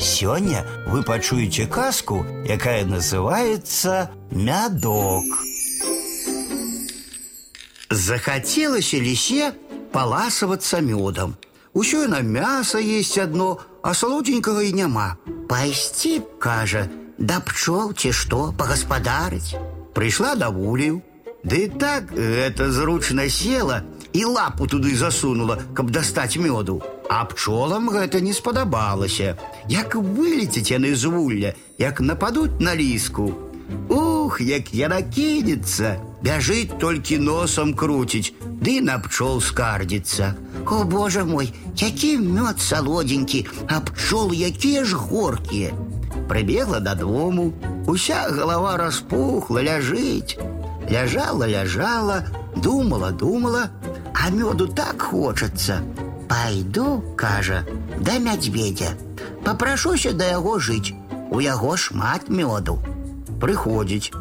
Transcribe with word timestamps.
Сегодня 0.00 0.64
вы 0.86 1.02
пачуеце 1.02 1.66
казку, 1.66 2.24
якая 2.46 2.84
называется 2.84 4.10
«Мядок». 4.30 5.24
Захотелось 7.90 8.94
лісе 8.94 9.52
паласавацца 9.92 10.80
мёдам. 10.80 11.36
Усё 11.72 12.08
на 12.08 12.20
мяса 12.20 12.78
есть 12.78 13.18
одно, 13.18 13.60
а 13.82 13.94
салодзенькага 13.94 14.62
і 14.62 14.72
няма. 14.72 15.16
Пайсці, 15.48 16.22
кажа, 16.38 16.88
да 17.18 17.40
пчол 17.40 17.94
ці 17.94 18.12
што 18.12 18.52
пагаспадарыць. 18.58 19.54
Прыйшла 19.94 20.34
да 20.34 20.48
вулію, 20.48 21.02
Ды 21.46 21.70
так 21.70 22.10
гэта 22.10 22.72
зручна 22.74 23.28
села 23.30 23.84
і 24.12 24.24
лапу 24.24 24.66
туды 24.66 24.96
засунула, 24.98 25.62
каб 25.78 25.94
дастаць 25.94 26.34
мёду. 26.42 26.82
А 27.10 27.24
пчолам 27.24 27.88
гэта 27.90 28.20
не 28.20 28.32
спадабалася. 28.32 29.36
Як 29.68 29.94
вылецяць 29.94 30.70
яны 30.70 30.94
з 30.94 31.04
вулля, 31.06 31.54
як 31.78 32.00
нападуць 32.00 32.58
на 32.60 32.74
ліску. 32.74 33.34
Ух, 33.88 34.40
як 34.40 34.74
яна 34.74 35.02
кінецца, 35.02 35.96
бяжыць 36.22 36.78
толькі 36.82 37.18
носам 37.18 37.74
круціць, 37.74 38.32
ды 38.62 38.80
на 38.80 38.98
пчол 38.98 39.40
скардзіцца. 39.40 40.34
О, 40.66 40.84
божа 40.84 41.24
мой, 41.24 41.52
які 41.76 42.18
мёд 42.18 42.60
салодзенькі, 42.60 43.46
а 43.68 43.80
пчол 43.80 44.32
якія 44.32 44.84
ж 44.84 44.96
горкія. 44.96 45.74
Прыбегла 46.28 46.80
дадому, 46.80 47.52
уся 47.86 48.26
голова 48.30 48.76
распухла, 48.76 49.62
ляжыць. 49.62 50.38
Ляжала, 50.90 51.46
ляжала, 51.46 52.24
думала, 52.56 53.10
думала, 53.10 53.70
а 54.14 54.30
меду 54.30 54.66
так 54.66 55.02
хочется. 55.02 55.82
Пойду, 56.30 57.02
кажа, 57.16 57.64
да 57.98 58.18
мядзведзя. 58.18 58.94
Попрашуся 59.44 60.12
да 60.12 60.24
яго 60.24 60.58
жыць. 60.58 60.94
У 61.30 61.40
яго 61.40 61.76
шмат 61.76 62.28
меду. 62.28 62.78
Прыходзіць. 63.40 64.12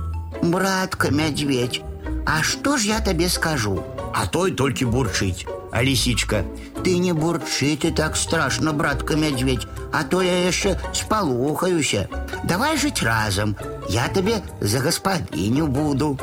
Братка, 0.41 1.09
мядзведь, 1.11 1.81
а 2.25 2.43
что 2.43 2.77
ж 2.77 2.87
я 2.87 2.99
табе 2.99 3.29
скажу? 3.29 3.83
А 4.13 4.27
той 4.27 4.51
толькі 4.51 4.85
бурчыць. 4.85 5.45
А 5.71 5.83
лисичка, 5.83 6.45
ты 6.83 6.97
не 6.99 7.11
бурчы, 7.11 7.75
ты 7.75 7.91
так 7.91 8.15
страшно, 8.15 8.71
братка 8.71 9.15
медведь, 9.15 9.67
а 9.91 10.03
то 10.03 10.21
я 10.21 10.45
яшчэ 10.45 10.79
спалохаюся. 10.93 12.07
Давай 12.43 12.77
жыць 12.77 13.03
разом, 13.03 13.57
я 13.89 14.07
табе 14.07 14.41
за 14.61 14.79
гаспадыню 14.79 15.67
буду. 15.67 16.17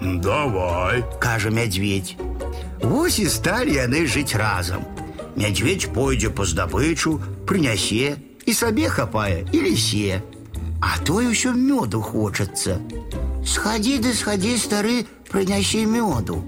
Давай, 0.00 1.04
кажа 1.18 1.50
мядзведь. 1.50 2.16
Вось 2.82 3.18
і 3.18 3.26
сталі 3.28 3.74
яны 3.74 4.06
жыць 4.06 4.34
разам. 4.34 4.84
Мядзведь 5.36 5.92
пойдзе 5.92 6.30
па 6.30 6.44
здабычу, 6.44 7.20
прынясе 7.46 8.16
і 8.46 8.52
сабе 8.52 8.88
хапае 8.88 9.44
і 9.52 9.58
лісе. 9.60 10.22
А 10.80 10.98
той 11.04 11.32
усё 11.32 11.52
мёду 11.56 12.00
хочацца. 12.00 12.78
Схадзі 13.44 13.98
ды 14.04 14.12
схадзі 14.14 14.56
стары, 14.60 14.96
прынясі 15.30 15.86
мёду. 15.86 16.42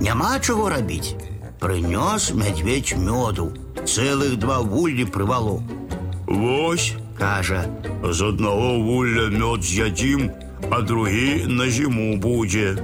Няма 0.00 0.38
чаго 0.40 0.68
рабіць. 0.70 1.14
Прынёс 1.60 2.32
мядзведь 2.32 2.96
мёду, 2.96 3.52
цэлых 3.84 4.36
два 4.36 4.60
вуллі 4.60 5.04
прывалок. 5.04 5.60
Вось, 6.26 6.94
кажа, 7.18 7.66
з 8.02 8.22
аднаго 8.22 8.80
вулля 8.80 9.28
мёд 9.28 9.62
з'ядзім, 9.62 10.30
а 10.70 10.80
другі 10.80 11.44
на 11.46 11.68
зіму 11.68 12.16
будзе. 12.16 12.78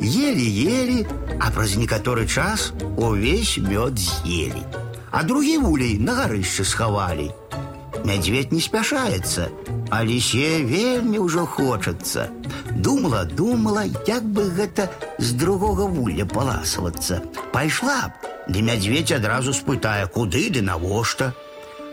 Елі-елі, 0.00 1.06
а 1.40 1.50
праз 1.50 1.76
некаторы 1.76 2.26
час 2.26 2.72
увесь 2.96 3.58
мёд 3.58 3.98
з'елі. 3.98 4.62
А 5.10 5.22
другі 5.22 5.58
вулей 5.58 5.98
на 5.98 6.14
гарышчы 6.14 6.64
схавалі. 6.64 7.30
Мядзведь 8.04 8.52
не 8.52 8.60
спяшаецца, 8.60 9.50
а 9.90 10.04
лісе 10.04 10.62
вельмі 10.64 11.18
ўжо 11.26 11.44
хочацца. 11.46 12.30
Думала, 12.70 13.24
думала, 13.24 13.84
як 14.06 14.24
бы 14.24 14.48
гэта 14.48 14.88
з 15.18 15.32
другога 15.36 15.84
вулля 15.84 16.24
паласавацца. 16.24 17.20
Пайшла 17.52 18.08
б, 18.08 18.30
ды 18.48 18.62
мядзведь 18.62 19.12
адразу 19.12 19.52
спытае, 19.52 20.06
куды 20.06 20.48
ды 20.48 20.62
навошта. 20.62 21.34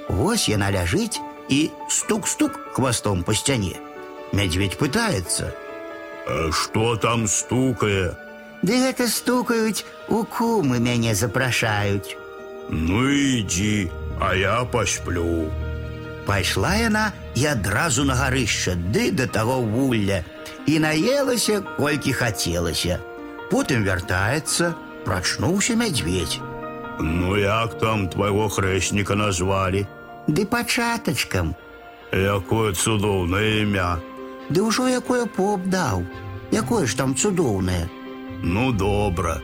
Вось 0.08 0.48
яна 0.48 0.72
ляжыць 0.72 1.20
і 1.50 1.72
стук-стук 1.90 2.56
хвастом 2.72 3.24
па 3.28 3.34
сцяне. 3.34 3.76
Мядзведь 4.32 4.78
пытаецца: 4.78 5.52
А 6.28 6.52
што 6.52 6.96
там 6.96 7.28
стукае? 7.28 8.16
Ды 8.62 8.80
гэта 8.82 9.08
стукаюць, 9.08 9.86
у 10.10 10.24
кумы 10.24 10.80
мяне 10.80 11.14
запрашаюць. 11.16 12.18
Ну 12.70 13.08
ідзі, 13.10 13.92
а 14.20 14.36
я 14.36 14.64
пасплю. 14.66 15.48
Пайшла 16.26 16.76
яна 16.76 17.12
і 17.36 17.46
адразу 17.46 18.04
на 18.04 18.16
гарышча, 18.16 18.76
ды 18.76 19.12
да 19.12 19.28
таго 19.28 19.62
вулля, 19.62 20.24
і 20.66 20.80
наелася, 20.84 21.62
колькі 21.78 22.12
хацелася. 22.12 23.00
Потым 23.52 23.88
вяртаецца, 23.88 24.74
прачнуўся 25.06 25.80
мядзведь. 25.80 26.42
Ну 27.00 27.38
як 27.38 27.80
там 27.80 28.10
твайго 28.10 28.50
хрэсніка 28.50 29.16
назвалі? 29.16 29.88
Ды 30.28 30.44
пачатачкам, 30.44 31.56
Якое 32.12 32.72
цудоўнае 32.74 33.64
імя. 33.64 34.00
Ды 34.52 34.64
ўжо 34.64 34.88
якое 34.88 35.26
поп 35.28 35.68
даў, 35.68 36.06
якое 36.52 36.88
ж 36.88 36.96
там 36.96 37.16
цудоўнае. 37.16 37.90
Ну 38.44 38.72
добра. 38.72 39.42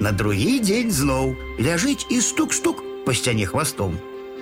На 0.00 0.12
другі 0.12 0.58
дзень 0.64 0.90
зноў 0.90 1.36
ляжыць 1.60 2.08
і 2.10 2.20
стук-стук 2.24 2.82
па 3.06 3.14
сцяне 3.14 3.46
хвастом. 3.46 3.98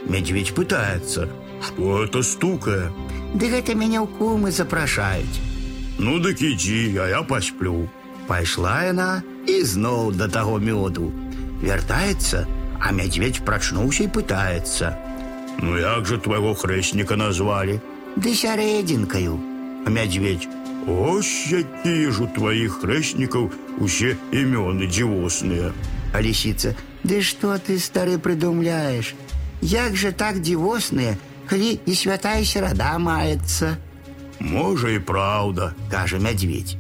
Мядзведь 0.07 0.55
пытаецца: 0.55 1.29
Што 1.61 2.05
это 2.05 2.23
стукае? 2.23 2.95
Ды 3.35 3.51
гэта 3.51 3.75
мяне 3.75 3.99
ў 4.01 4.09
кумы 4.19 4.55
запрашаюць. 4.55 5.43
Ну 5.99 6.23
дык 6.23 6.41
ідзі, 6.41 6.97
а 7.03 7.09
я 7.11 7.23
пасплю. 7.23 7.89
Пайшла 8.29 8.87
яна 8.87 9.23
і 9.49 9.61
зноў 9.65 10.15
да 10.15 10.29
таго 10.29 10.57
мёду. 10.63 11.11
Вяртаецца, 11.61 12.47
а 12.79 12.93
мядзведь 12.95 13.43
прачнуўся 13.45 14.07
і 14.07 14.15
пытаецца: 14.15 14.95
Ну 15.59 15.77
як 15.77 16.07
жа 16.07 16.23
твайго 16.23 16.55
хрэсніка 16.55 17.19
назвалі? 17.19 17.81
Ды 18.17 18.31
сярэдзінкаю. 18.31 19.52
А 19.87 19.91
мядзведь: 19.91 20.49
Ось 20.87 21.53
якія 21.53 22.11
ж 22.11 22.25
у 22.25 22.27
тваіх 22.33 22.81
хрэснікаў 22.81 23.51
усе 23.81 24.17
імёны 24.33 24.89
дзівосныя. 24.89 25.73
А 26.13 26.21
лісіца: 26.25 26.75
Ды 27.05 27.21
што 27.23 27.59
ты 27.59 27.79
стары 27.79 28.19
прыдумляеш? 28.19 29.15
Як 29.61 29.97
жа 29.97 30.13
так 30.13 30.41
дзівосныя, 30.41 31.19
калі 31.51 31.81
і 31.85 31.93
святая 31.95 32.45
серада 32.45 32.97
маецца? 32.99 33.77
Можа 34.41 34.91
і 34.95 34.99
праўда, 34.99 35.75
кажа 35.91 36.19
мядзведь. 36.19 36.79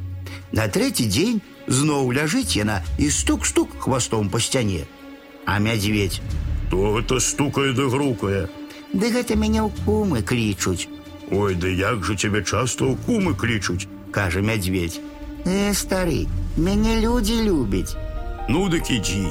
На 0.52 0.68
трэці 0.68 1.04
дзень 1.10 1.40
зноў 1.66 2.12
ляжыць 2.16 2.56
яна 2.56 2.80
і 2.98 3.10
стук-стук 3.10 3.76
хвастом 3.78 4.30
па 4.32 4.40
сцяне. 4.40 4.86
А 5.44 5.58
мядзведь: 5.58 6.22
То 6.70 6.96
гэта 6.96 7.20
стукае 7.20 7.72
ды 7.72 7.88
грукае. 7.88 8.48
Ды 8.92 9.12
гэта 9.12 9.36
мяне 9.36 9.60
ў 9.60 9.70
кумы 9.84 10.22
клічуць. 10.22 10.88
Ой, 11.30 11.54
ды 11.54 11.74
як 11.76 12.04
жа 12.04 12.16
цябе 12.16 12.42
часта 12.42 12.88
ў 12.88 12.96
кумы 13.04 13.34
клічуць, 13.36 13.88
кажа 14.10 14.40
мядзведь. 14.40 15.00
Э, 15.44 15.72
стары, 15.72 16.26
мяне 16.56 17.00
людзі 17.00 17.42
любяць. 17.44 17.96
Ну 18.48 18.68
дык 18.68 18.88
ідзі. 18.90 19.28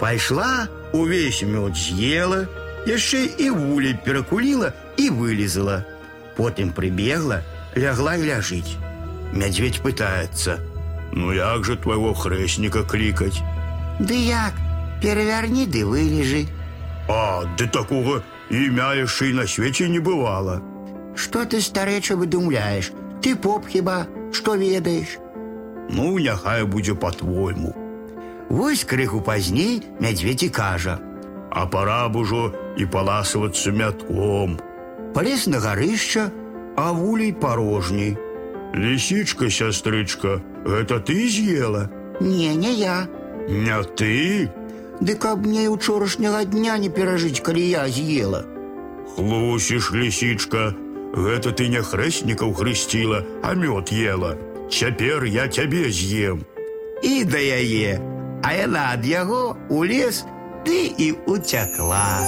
Пайшла, 0.00 0.68
увесь 0.92 1.42
мёд 1.42 1.78
з'ела, 1.78 2.46
яшчэ 2.86 3.30
і 3.38 3.50
вулей 3.50 3.94
перакуліла 4.04 4.72
і 4.96 5.10
вылезала. 5.10 5.84
Потым 6.36 6.74
прыбегла, 6.74 7.42
лягла 7.76 8.16
і 8.18 8.26
ляжыць. 8.26 8.76
Мядзведь 9.32 9.82
пытаецца: 9.82 10.58
Ну 11.12 11.32
як 11.32 11.64
жа 11.64 11.76
твайго 11.78 12.14
хрэсніка 12.14 12.82
клікаць? 12.82 13.38
Ды 14.02 14.18
як, 14.18 14.54
перавярні 15.02 15.66
ды 15.66 15.86
вылежы. 15.86 16.46
А, 17.08 17.46
ды 17.58 17.70
такога 17.70 18.22
імя 18.50 18.94
яшчэ 18.98 19.30
і 19.30 19.38
на 19.38 19.46
свеце 19.46 19.88
не 19.88 20.02
бывала. 20.02 20.58
Што 21.18 21.44
ты 21.44 21.60
старэча 21.60 22.16
выдумляеш? 22.16 22.92
Ты 23.22 23.36
поп 23.36 23.66
хіба, 23.68 24.06
што 24.32 24.54
ведаеш? 24.54 25.18
Ну, 25.90 26.18
няхай 26.18 26.64
будзе 26.64 26.94
по-твойму. 26.94 27.74
Вось 28.48 28.84
крыху 28.84 29.20
пазней 29.20 29.82
мядзведзі 30.00 30.48
кажа: « 30.48 31.50
А 31.50 31.66
пора 31.66 32.08
б 32.08 32.16
ужо 32.16 32.52
і 32.76 32.86
паласавацца 32.86 33.70
мятком. 33.70 34.58
Палез 35.14 35.46
на 35.46 35.60
гарышча, 35.60 36.30
а 36.76 36.92
вулей 36.92 37.32
порожней. 37.32 38.18
Лісічка, 38.74 39.50
сястрычка, 39.50 40.42
гэта 40.66 40.98
ты 40.98 41.28
з'ела? 41.28 41.90
Не, 42.20 42.54
не 42.54 42.74
я. 42.74 43.06
Не 43.48 43.82
ты? 43.94 44.50
Ды 45.00 45.14
каб 45.14 45.46
мне 45.46 45.68
учорашняга 45.68 46.44
дня 46.44 46.78
не 46.78 46.90
перажыць, 46.90 47.40
калі 47.40 47.62
я 47.62 47.88
з'ела. 47.88 48.44
Хлусіш, 49.14 49.92
лісічка, 49.92 50.74
гэта 51.13 51.51
ты 51.51 51.67
не 51.67 51.81
хрэснікаў 51.81 52.53
хрысціла, 52.53 53.23
а 53.43 53.53
мёд 53.53 53.91
ела. 53.91 54.37
Цяпер 54.69 55.25
я 55.25 55.47
цябе 55.47 55.89
з'ем. 55.89 56.45
І 57.03 57.23
да 57.23 57.39
яе, 57.39 57.97
а 58.43 58.53
яна 58.53 58.93
ад 58.93 59.05
яго 59.05 59.57
у 59.69 59.83
лес 59.83 60.25
ты 60.65 60.91
і 60.97 61.15
уцякла. 61.25 62.21